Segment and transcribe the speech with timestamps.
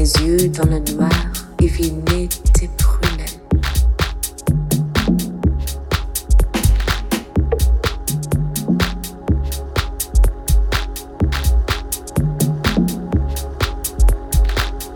[0.00, 1.10] mes yeux dans le noir
[1.58, 3.26] deviner tes prunelles.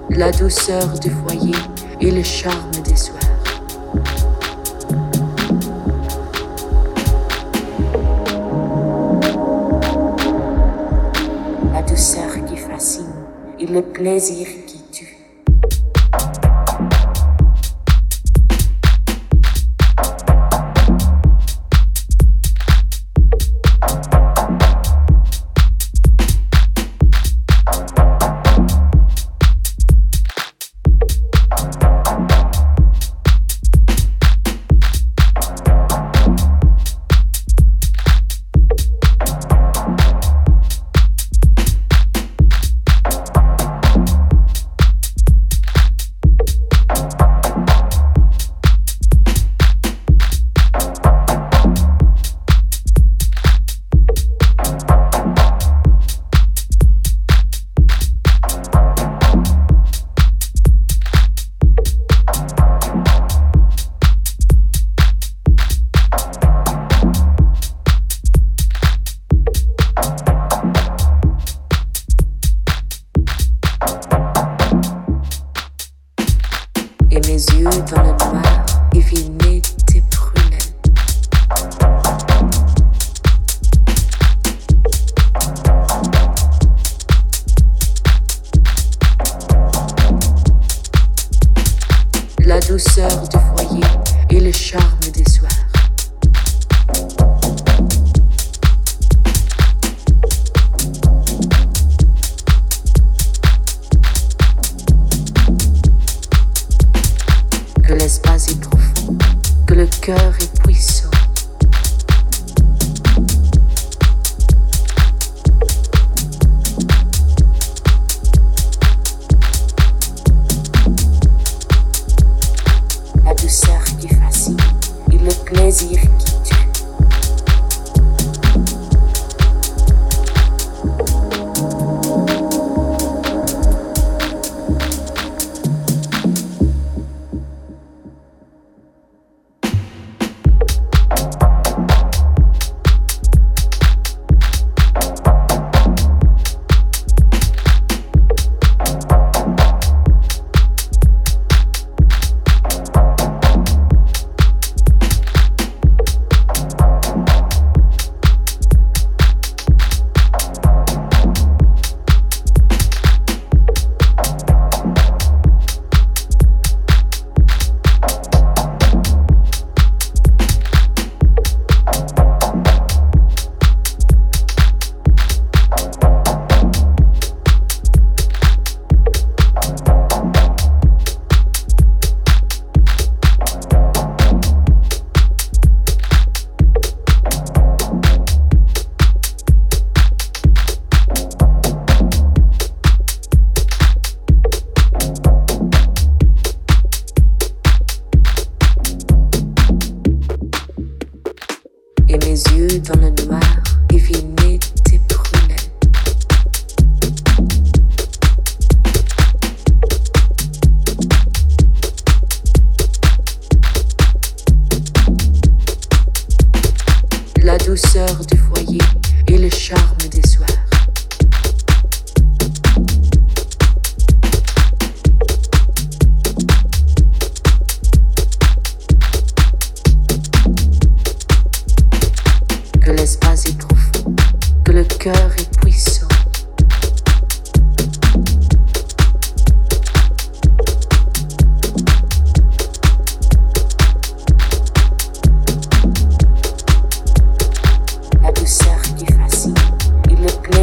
[0.09, 1.53] La douceur du foyer
[2.01, 3.21] et le charme des soirs.
[11.75, 13.05] La douceur qui fascine
[13.61, 14.64] et le plaisir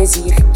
[0.01, 0.50] et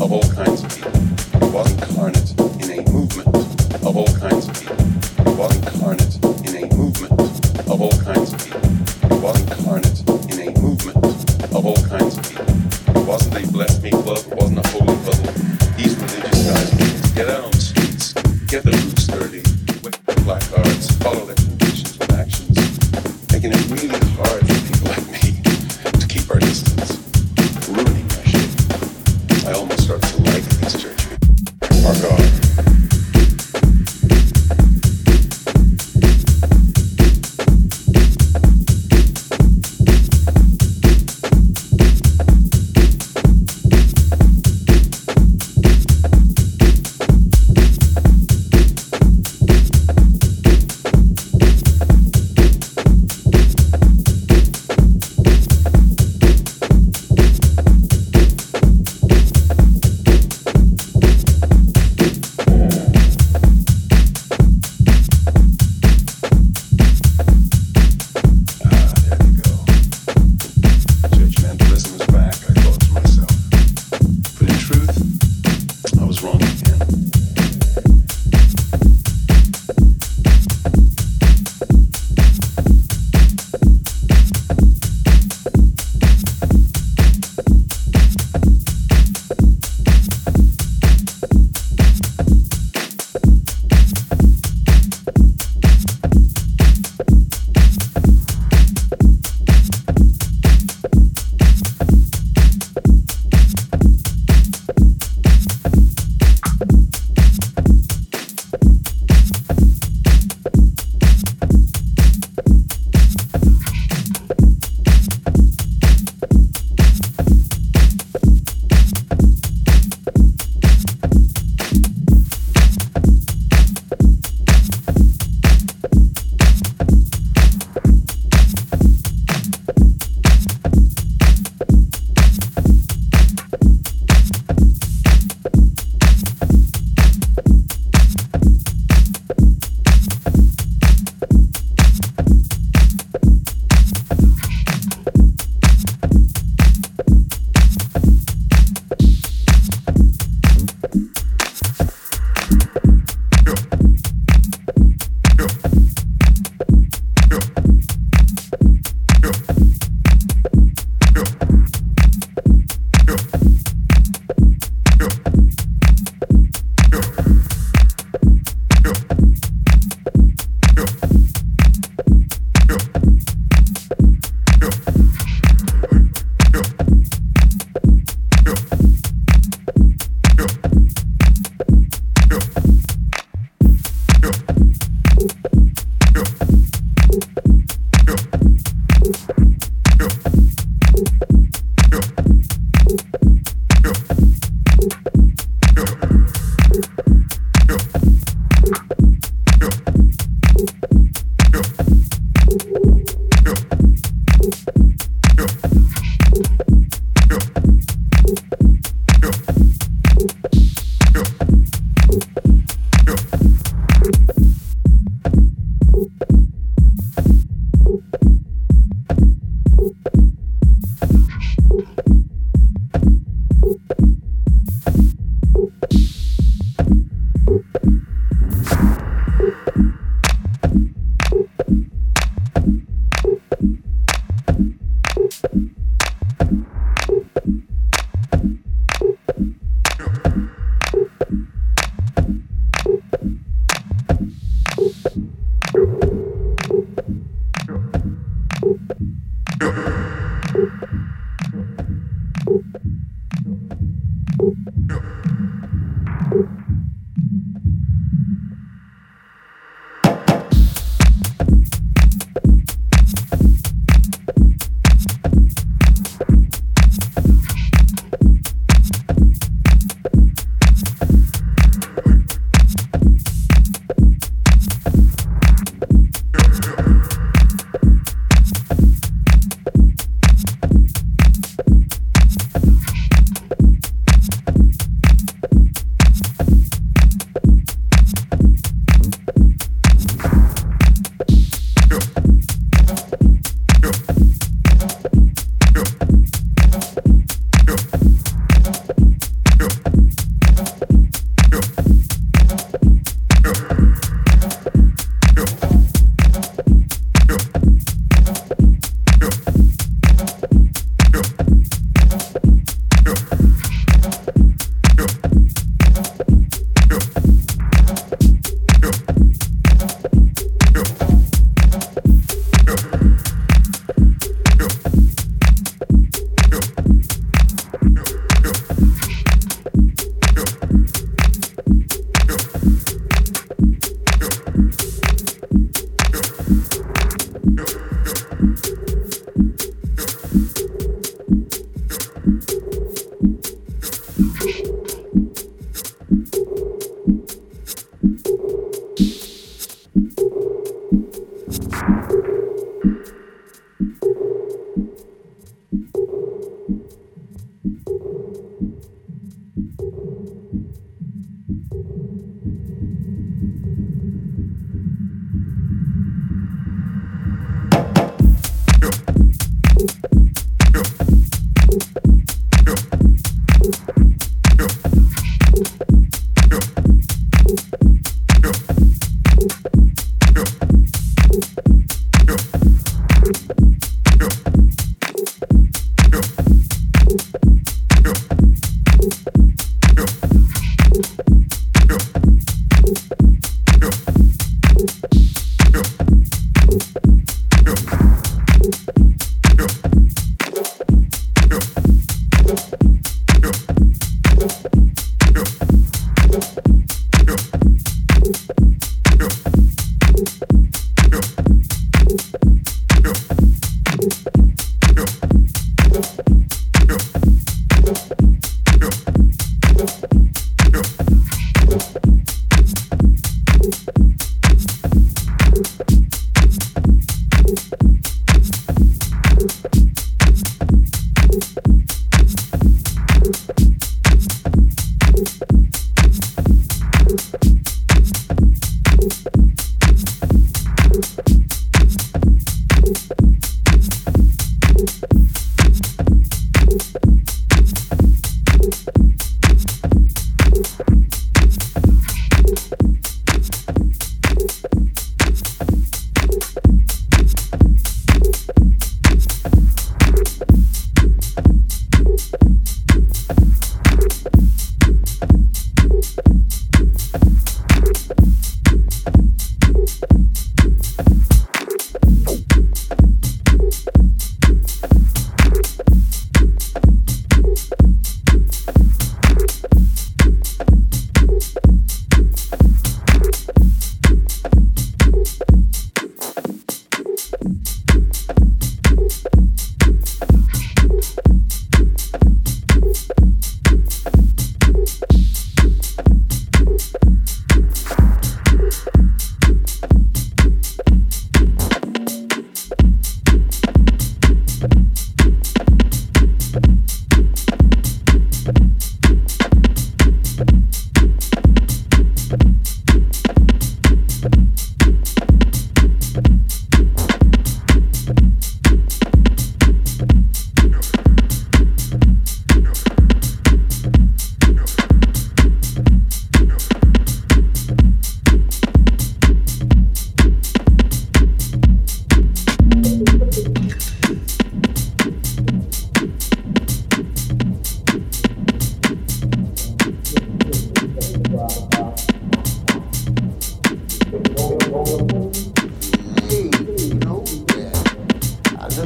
[0.00, 1.46] of all kinds of people.
[1.46, 2.39] It was incarnate.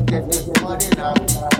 [0.06, 1.53] Get this money now.